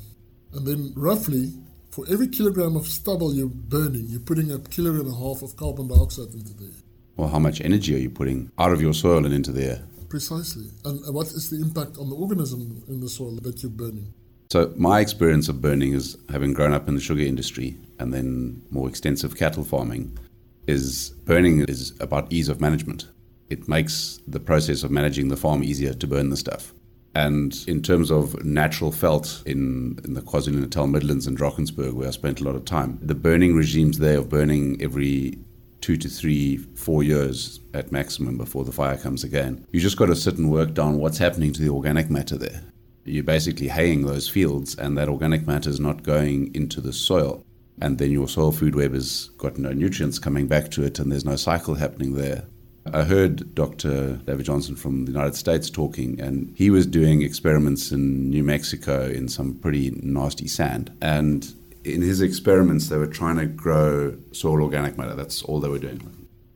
[0.53, 1.53] And then roughly,
[1.91, 5.57] for every kilogram of stubble you're burning, you're putting a kilo and a half of
[5.57, 6.77] carbon dioxide into there.
[7.17, 9.83] Well, how much energy are you putting out of your soil and into the air?
[10.09, 10.67] Precisely.
[10.85, 14.13] And what is the impact on the organism in the soil that you're burning?
[14.51, 18.63] So, my experience of burning is having grown up in the sugar industry and then
[18.71, 20.17] more extensive cattle farming
[20.67, 23.07] is burning is about ease of management.
[23.51, 26.73] It makes the process of managing the farm easier to burn the stuff.
[27.15, 32.09] And in terms of natural veld in, in the KwaZulu Natal Midlands and Drakensberg, where
[32.09, 35.39] I spent a lot of time, the burning regimes there of burning every
[35.87, 39.65] two to three, four years at maximum before the fire comes again.
[39.71, 42.61] You just got to sit and work down what's happening to the organic matter there.
[43.05, 47.45] You're basically haying those fields, and that organic matter is not going into the soil.
[47.81, 51.13] And then your soil food web has got no nutrients coming back to it, and
[51.13, 52.47] there's no cycle happening there.
[52.93, 54.15] I heard Dr.
[54.27, 59.07] David Johnson from the United States talking, and he was doing experiments in New Mexico
[59.07, 60.91] in some pretty nasty sand.
[61.01, 61.47] And
[61.87, 65.15] in his experiments, they were trying to grow soil organic matter.
[65.15, 66.01] That's all they were doing.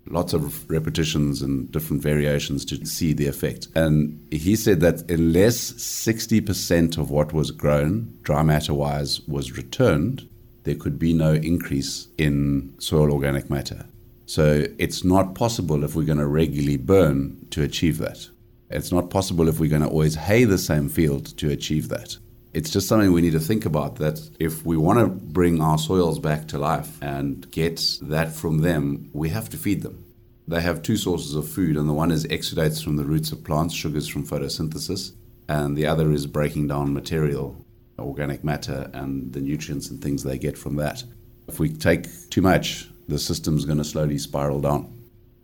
[0.06, 3.68] Lots of repetitions and different variations to see the effect.
[3.76, 10.28] And he said that unless 60% of what was grown, dry matter wise, was returned,
[10.64, 13.86] there could be no increase in soil organic matter.
[14.26, 18.28] So it's not possible if we're going to regularly burn to achieve that.
[18.68, 22.16] It's not possible if we're going to always hay the same field to achieve that
[22.52, 25.78] it's just something we need to think about that if we want to bring our
[25.78, 30.04] soils back to life and get that from them, we have to feed them.
[30.48, 33.44] They have two sources of food, and the one is exudates from the roots of
[33.44, 35.12] plants, sugars from photosynthesis,
[35.48, 37.64] and the other is breaking down material,
[38.00, 41.04] organic matter, and the nutrients and things they get from that.
[41.46, 44.92] If we take too much, the system's going to slowly spiral down.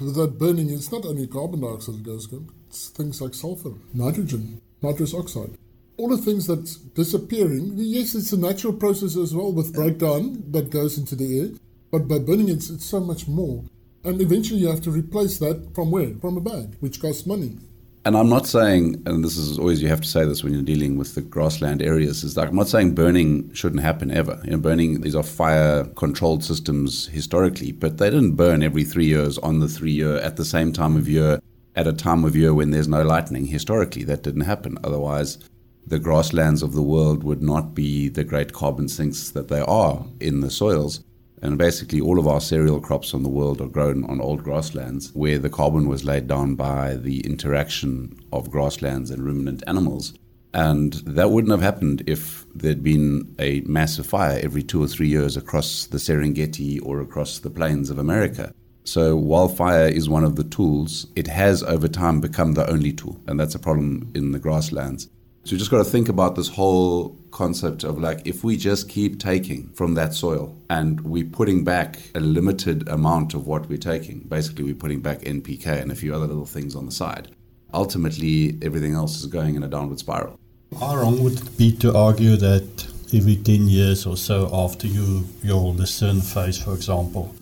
[0.00, 2.28] With that burning, it's not only carbon dioxide that goes
[2.66, 5.56] it's things like sulfur, nitrogen, nitrous oxide
[5.98, 10.70] all the things that's disappearing, yes, it's a natural process as well with breakdown that
[10.70, 11.48] goes into the air,
[11.90, 13.64] but by burning it, it's so much more.
[14.04, 16.14] And eventually you have to replace that from where?
[16.20, 17.56] From a bag, which costs money.
[18.04, 20.62] And I'm not saying, and this is always you have to say this when you're
[20.62, 24.40] dealing with the grassland areas, is like I'm not saying burning shouldn't happen ever.
[24.44, 29.06] You know, burning these are fire controlled systems historically, but they didn't burn every three
[29.06, 31.40] years on the three year at the same time of year
[31.74, 33.46] at a time of year when there's no lightning.
[33.46, 34.78] Historically, that didn't happen.
[34.84, 35.38] Otherwise,
[35.86, 40.04] the grasslands of the world would not be the great carbon sinks that they are
[40.20, 41.04] in the soils.
[41.42, 45.12] And basically, all of our cereal crops on the world are grown on old grasslands
[45.14, 50.14] where the carbon was laid down by the interaction of grasslands and ruminant animals.
[50.54, 55.08] And that wouldn't have happened if there'd been a massive fire every two or three
[55.08, 58.54] years across the Serengeti or across the plains of America.
[58.84, 62.92] So, while fire is one of the tools, it has over time become the only
[62.92, 63.20] tool.
[63.26, 65.08] And that's a problem in the grasslands.
[65.46, 68.88] So you just got to think about this whole concept of like if we just
[68.88, 73.78] keep taking from that soil and we're putting back a limited amount of what we're
[73.78, 77.28] taking, basically we're putting back NPK and a few other little things on the side.
[77.72, 80.36] Ultimately, everything else is going in a downward spiral.
[80.80, 85.28] How wrong would it be to argue that every 10 years or so after you
[85.44, 87.32] your lucerne phase, for example,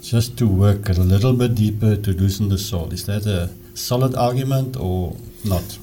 [0.00, 2.92] just to work a little bit deeper to loosen the soil?
[2.92, 5.76] Is that a solid argument or not?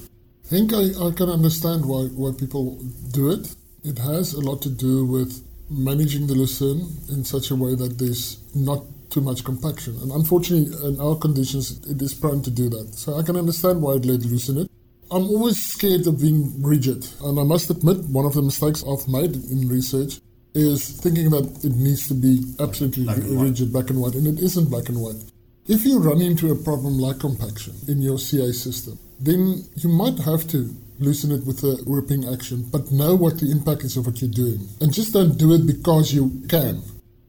[0.46, 2.76] I think I, I can understand why, why people
[3.10, 3.56] do it.
[3.82, 7.98] It has a lot to do with managing the lucerne in such a way that
[7.98, 9.96] there's not too much compaction.
[10.00, 12.94] And unfortunately, in our conditions, it is prone to do that.
[12.94, 14.70] So I can understand why it let loosen it.
[15.10, 17.08] I'm always scared of being rigid.
[17.24, 20.20] And I must admit, one of the mistakes I've made in research
[20.54, 24.14] is thinking that it needs to be absolutely black rigid, black and white.
[24.14, 25.20] And it isn't black and white.
[25.66, 30.18] If you run into a problem like compaction in your CA system, then you might
[30.20, 34.06] have to loosen it with a ripping action, but know what the impact is of
[34.06, 34.66] what you're doing.
[34.80, 36.82] And just don't do it because you can.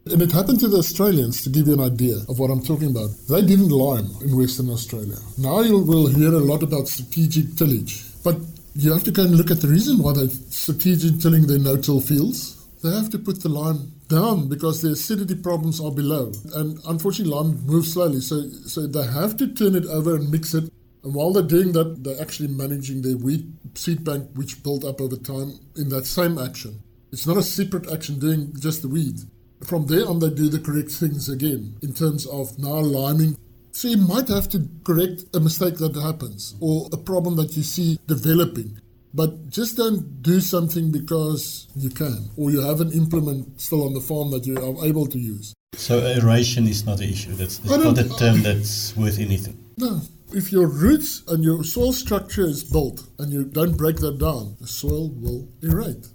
[0.06, 2.92] And it happened to the Australians, to give you an idea of what I'm talking
[2.92, 3.10] about.
[3.30, 5.18] They didn't lime in Western Australia.
[5.38, 8.38] Now you will hear a lot about strategic tillage, but
[8.76, 12.00] you have to go and look at the reason why they're strategic tilling their no-till
[12.00, 12.56] fields.
[12.84, 16.32] They have to put the lime down because the acidity problems are below.
[16.54, 20.54] And unfortunately, lime moves slowly, so, so they have to turn it over and mix
[20.54, 20.72] it
[21.04, 25.00] and while they're doing that, they're actually managing their weed seed bank, which built up
[25.00, 26.82] over time in that same action.
[27.12, 29.20] It's not a separate action doing just the weed.
[29.66, 33.38] From there on, they do the correct things again in terms of now liming.
[33.72, 37.64] So you might have to correct a mistake that happens or a problem that you
[37.64, 38.80] see developing.
[39.14, 43.94] But just don't do something because you can or you have an implement still on
[43.94, 45.54] the farm that you are able to use.
[45.76, 47.32] So aeration is not an issue.
[47.34, 49.64] That's, that's not a term that's worth anything.
[49.78, 50.02] No,
[50.34, 54.58] if your roots and your soil structure is built and you don't break that down,
[54.60, 56.08] the soil will erode.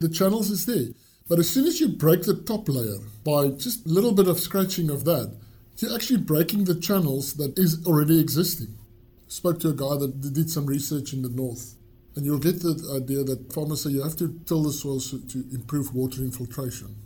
[0.00, 0.94] The channels is there.
[1.28, 4.40] But as soon as you break the top layer by just a little bit of
[4.40, 5.36] scratching of that,
[5.76, 8.74] you're actually breaking the channels that is already existing.
[8.78, 11.74] I spoke to a guy that did some research in the north,
[12.16, 15.44] and you'll get the idea that farmers say you have to till the soil to
[15.52, 16.96] improve water infiltration.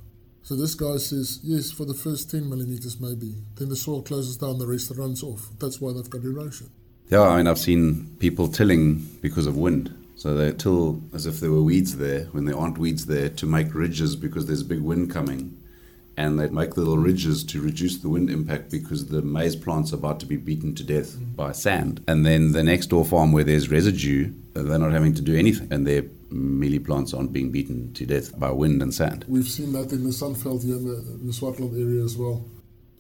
[0.43, 3.37] So this guy says, yes, for the first 10 millimeters maybe.
[3.57, 5.49] Then the soil closes down, the rest runs off.
[5.59, 6.71] That's why they've got erosion.
[7.09, 9.95] Yeah, I mean, I've seen people tilling because of wind.
[10.17, 13.47] So they till as if there were weeds there when there aren't weeds there to
[13.47, 15.59] make ridges because there's big wind coming.
[16.23, 19.97] And they make little ridges to reduce the wind impact because the maize plant's are
[19.97, 22.03] about to be beaten to death by sand.
[22.07, 25.73] And then the next door farm where there's residue, they're not having to do anything.
[25.73, 29.25] And they're mealie plants aren't being beaten to death by wind and sand.
[29.27, 32.45] We've seen that in the Sandveld here in the, in the Swartland area as well.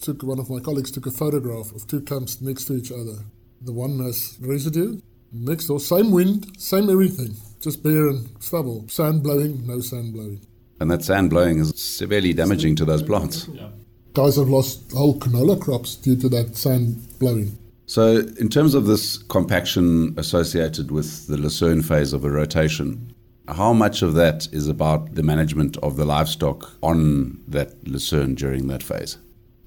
[0.00, 3.18] Took one of my colleagues took a photograph of two camps next to each other.
[3.60, 5.00] The one has residue,
[5.32, 8.88] next door same wind, same everything, just bare and stubble.
[8.88, 10.44] Sand blowing, no sand blowing.
[10.82, 13.46] And that sand blowing is severely damaging to those plants.
[13.52, 13.68] Yeah.
[14.14, 17.56] Guys have lost whole canola crops due to that sand blowing.
[17.86, 23.14] So, in terms of this compaction associated with the Lucerne phase of a rotation,
[23.46, 28.66] how much of that is about the management of the livestock on that lucerne during
[28.66, 29.18] that phase?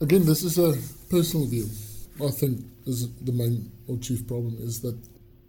[0.01, 0.75] Again, this is a
[1.09, 1.69] personal view.
[2.21, 4.97] I think is the main or chief problem is that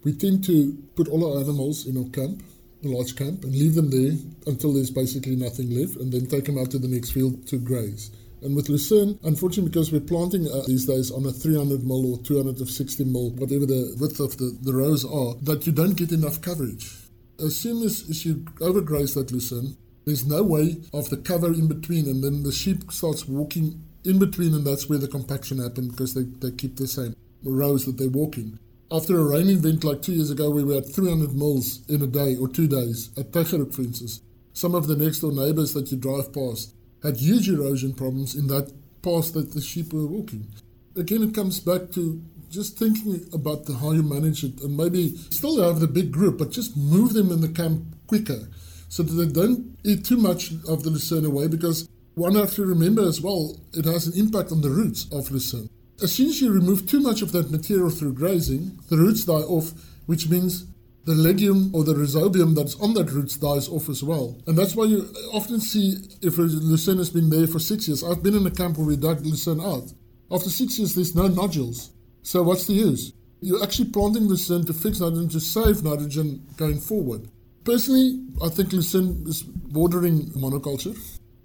[0.05, 2.45] we tend to put all our animals in our camp,
[2.85, 4.13] a large camp, and leave them there
[4.47, 7.59] until there's basically nothing left, and then take them out to the next field to
[7.59, 8.11] graze.
[8.43, 12.23] And with Lucerne, unfortunately, because we're planting uh, these days on a 300 mil or
[12.23, 16.41] 260 mil, whatever the width of the, the rows are, that you don't get enough
[16.41, 17.07] coverage
[17.41, 21.67] as soon as, as you overgraze that lucerne, there's no way of the cover in
[21.67, 25.91] between, and then the sheep starts walking in between, and that's where the compaction happens
[25.91, 28.59] because they, they keep the same rows that they walk in.
[28.89, 32.07] After a rain event like two years ago, where we had 300 mils in a
[32.07, 34.21] day or two days at Tygerhoek, for instance,
[34.53, 36.73] some of the next door neighbors that you drive past
[37.03, 38.73] had huge erosion problems in that
[39.03, 40.47] path that the sheep were walking.
[40.95, 45.17] Again, it comes back to just thinking about the, how you manage it and maybe
[45.31, 48.49] still have the big group, but just move them in the camp quicker
[48.89, 52.65] so that they don't eat too much of the lucerne away because one have to
[52.65, 55.69] remember as well, it has an impact on the roots of lucerne.
[56.03, 59.33] As soon as you remove too much of that material through grazing, the roots die
[59.33, 59.73] off,
[60.05, 60.67] which means
[61.07, 64.37] the legume or the rhizobium that's on that roots dies off as well.
[64.47, 68.05] And that's why you often see if a lucerne has been there for six years.
[68.05, 69.93] I've been in a camp where we dug lucerne out.
[70.31, 71.93] After six years, there's no nodules.
[72.23, 73.13] So what's the use?
[73.41, 77.29] You're actually planting lucerne to fix nitrogen to save nitrogen going forward.
[77.65, 80.99] Personally, I think lucerne is bordering monoculture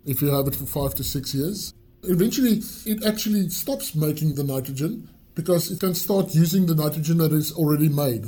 [0.05, 1.73] if you have it for five to six years.
[2.03, 7.31] Eventually, it actually stops making the nitrogen because it can start using the nitrogen that
[7.31, 8.25] is already made.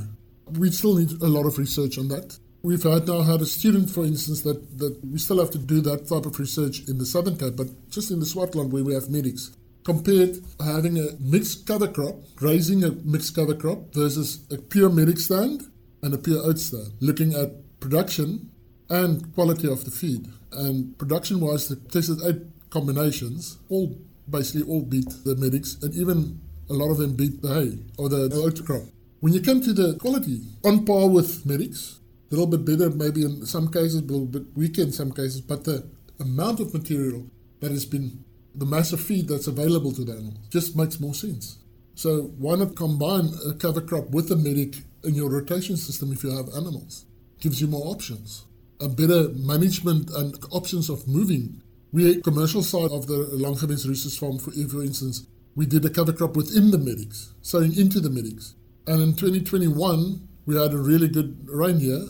[0.57, 2.37] We still need a lot of research on that.
[2.61, 5.81] We've had now had a student, for instance, that, that we still have to do
[5.81, 8.93] that type of research in the Southern Cape, but just in the Swartland where we
[8.93, 9.51] have medics
[9.83, 15.19] compared having a mixed cover crop, grazing a mixed cover crop versus a pure medic
[15.19, 15.63] stand
[16.01, 18.49] and a pure oat stand, looking at production
[18.89, 20.27] and quality of the feed.
[20.51, 23.87] And production wise, the tested eight combinations all
[24.29, 28.09] basically all beat the medics, and even a lot of them beat the hay or
[28.09, 28.83] the, the oat crop.
[29.19, 31.99] When you come to the quality, on par with medics,
[32.31, 35.41] a little bit better maybe in some cases, a little bit weaker in some cases,
[35.41, 35.87] but the
[36.19, 37.27] amount of material
[37.59, 38.23] that has been
[38.55, 40.47] the massive feed that's available to the animals.
[40.49, 41.57] Just makes more sense.
[41.95, 46.23] So why not combine a cover crop with a medic in your rotation system if
[46.23, 47.05] you have animals?
[47.39, 48.45] Gives you more options.
[48.79, 51.61] A better management and options of moving.
[51.93, 56.11] We commercial side of the Langgewens Roosters farm, for, for instance, we did a cover
[56.11, 58.55] crop within the medics, sowing into the medics.
[58.87, 62.01] And in 2021, we had a really good rain year,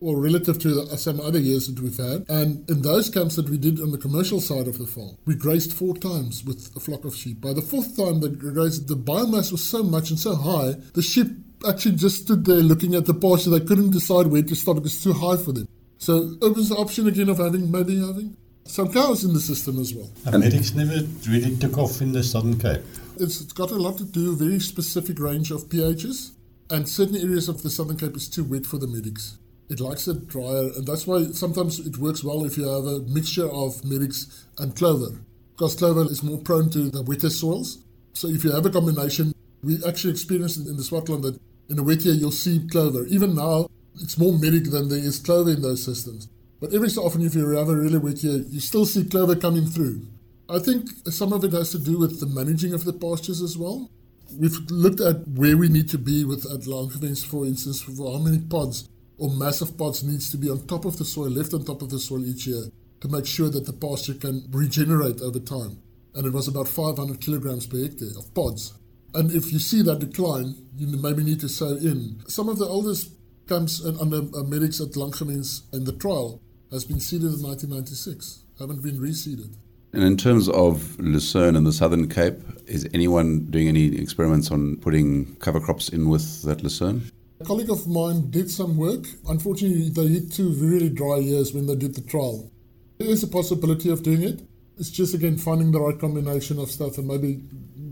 [0.00, 2.26] or relative to the, some other years that we've had.
[2.28, 5.34] And in those camps that we did on the commercial side of the farm, we
[5.34, 7.40] grazed four times with a flock of sheep.
[7.40, 11.02] By the fourth time that grazed, the biomass was so much and so high, the
[11.02, 11.28] sheep
[11.66, 13.48] actually just stood there looking at the pasture.
[13.48, 14.76] They couldn't decide where to stop.
[14.76, 15.66] It was too high for them.
[15.96, 18.36] So it was the option again of having maybe having
[18.70, 20.08] some cows in the system as well.
[20.26, 22.82] And medics never really took off in the Southern Cape.
[23.18, 26.30] It's, it's got a lot to do with a very specific range of pHs,
[26.70, 29.38] and certain areas of the Southern Cape is too wet for the medics.
[29.68, 33.00] It likes it drier, and that's why sometimes it works well if you have a
[33.00, 35.18] mixture of medics and clover,
[35.52, 37.78] because clover is more prone to the wetter soils.
[38.12, 41.82] So if you have a combination, we actually experienced in the Swartland that in a
[41.82, 43.04] wet year you'll see clover.
[43.06, 43.68] Even now,
[44.00, 46.28] it's more medic than there is clover in those systems.
[46.60, 49.34] But every so often, if you have a really wet year, you still see clover
[49.34, 50.06] coming through.
[50.48, 53.56] I think some of it has to do with the managing of the pastures as
[53.56, 53.90] well.
[54.36, 58.18] We've looked at where we need to be with at Langgewens, for instance, for how
[58.18, 61.64] many pods or massive pods needs to be on top of the soil, left on
[61.64, 62.64] top of the soil each year
[63.00, 65.78] to make sure that the pasture can regenerate over time.
[66.14, 68.74] And it was about 500 kilograms per hectare of pods.
[69.14, 72.22] And if you see that decline, you maybe need to sow in.
[72.28, 73.12] Some of the oldest
[73.48, 76.40] camps and under uh, medics at Langgewens in the trial
[76.70, 79.56] has been seeded in 1996, haven't been reseeded.
[79.92, 84.76] And in terms of Lucerne and the Southern Cape, is anyone doing any experiments on
[84.76, 87.10] putting cover crops in with that Lucerne?
[87.40, 89.06] A colleague of mine did some work.
[89.28, 92.50] Unfortunately, they hit two really dry years when they did the trial.
[92.98, 94.42] There is a possibility of doing it.
[94.78, 97.42] It's just again finding the right combination of stuff and maybe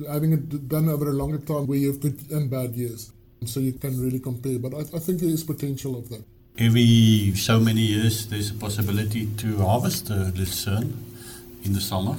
[0.08, 3.12] having it done over a longer time where you have good and bad years.
[3.44, 4.58] So you can really compare.
[4.58, 6.24] But I, I think there is potential of that.
[6.60, 10.92] Every so many years, there's a possibility to harvest the lucerne
[11.62, 12.16] in the summer.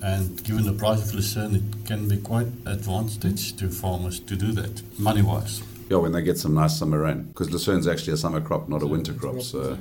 [0.00, 4.52] And given the price of lucerne, it can be quite advantage to farmers to do
[4.52, 5.60] that, money wise.
[5.90, 7.24] Yeah, when they get some nice summer rain.
[7.24, 9.42] Because lucerne's actually a summer crop, not a winter crop.
[9.42, 9.76] So,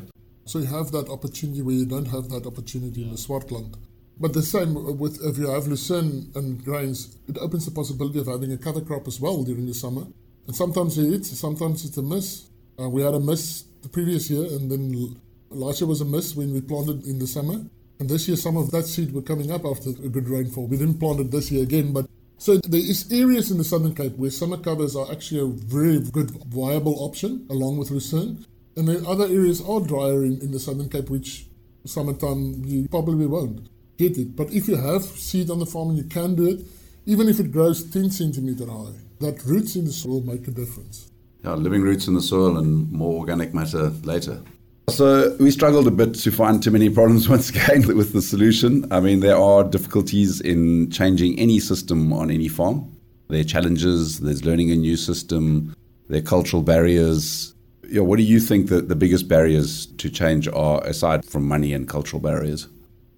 [0.46, 3.76] so you have that opportunity where you don't have that opportunity in the Swartland.
[4.20, 8.26] But the same with if you have lucerne and grains, it opens the possibility of
[8.26, 10.08] having a cover crop as well during the summer.
[10.48, 12.48] And sometimes it hits, sometimes it's a miss.
[12.82, 15.16] Uh, we had a miss the previous year, and then
[15.52, 17.64] last year was a miss when we planted in the summer.
[18.00, 20.66] And this year, some of that seed were coming up after a good rainfall.
[20.66, 22.08] We didn't plant it this year again, but
[22.40, 26.00] so there is areas in the Southern Cape where summer covers are actually a very
[26.00, 28.48] good viable option along with lucerne.
[28.76, 31.46] And then other areas are drier in, in the Southern Cape, which
[31.86, 33.68] summertime you probably won't
[33.98, 34.36] get it.
[34.36, 36.66] But if you have seed on the farm and you can do it,
[37.06, 41.11] even if it grows 10 centimeter high, that roots in the soil make a difference.
[41.44, 44.42] Yeah, living roots in the soil and more organic matter later.
[44.90, 48.86] So we struggled a bit to find too many problems once again with the solution.
[48.92, 52.96] I mean, there are difficulties in changing any system on any farm.
[53.30, 55.74] There are challenges, there's learning a new system,
[56.10, 57.54] there are cultural barriers.
[57.88, 61.74] Yeah, what do you think that the biggest barriers to change are aside from money
[61.74, 62.68] and cultural barriers?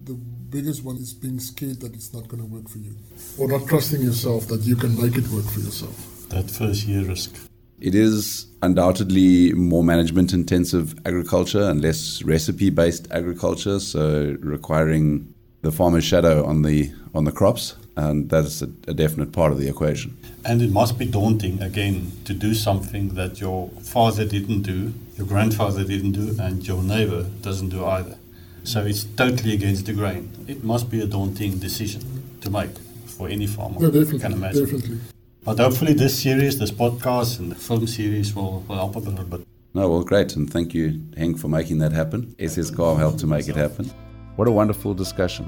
[0.00, 2.94] The biggest one is being scared that it's not going to work for you,
[3.38, 6.28] or not trusting yourself that you can make it work for yourself.
[6.28, 7.34] That first year risk.
[7.80, 15.72] It is undoubtedly more management intensive agriculture and less recipe based agriculture, so requiring the
[15.72, 19.68] farmer's shadow on the on the crops, and that's a, a, definite part of the
[19.68, 20.16] equation.
[20.44, 25.26] And it must be daunting again to do something that your father didn't do, your
[25.26, 28.16] grandfather didn't do, and your neighbor doesn't do either.
[28.64, 30.30] So it's totally against the grain.
[30.48, 32.02] It must be a daunting decision
[32.40, 33.76] to make for any farmer.
[33.80, 34.64] Yeah, definitely, can imagine.
[34.64, 34.98] Definitely.
[35.44, 39.26] But hopefully, this series, this podcast, and the film series will, will help a little
[39.26, 39.46] bit.
[39.74, 40.36] No, well, great.
[40.36, 42.34] And thank you, Henk, for making that happen.
[42.38, 43.92] SSK helped to make it happen.
[44.36, 45.46] What a wonderful discussion.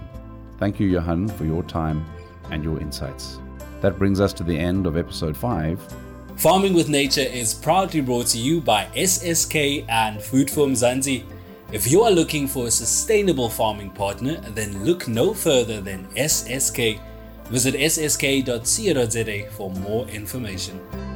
[0.58, 2.04] Thank you, Johann, for your time
[2.50, 3.40] and your insights.
[3.80, 5.80] That brings us to the end of episode 5.
[6.36, 11.24] Farming with Nature is proudly brought to you by SSK and Food for Mzansi.
[11.72, 17.00] If you are looking for a sustainable farming partner, then look no further than SSK.
[17.50, 21.15] Visit ssk.co.za for more information.